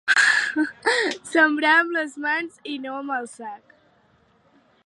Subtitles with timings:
[1.33, 3.81] Sembra amb les mans i no amb el sac.